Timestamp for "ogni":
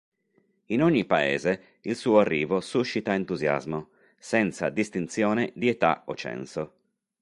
0.81-1.05